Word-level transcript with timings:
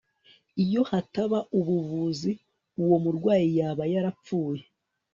iyo 0.63 0.81
hataba 0.91 1.39
ubuvuzi, 1.59 2.31
uwo 2.81 2.95
murwayi 3.03 3.49
yaba 3.59 3.83
yarapfuye 3.93 4.63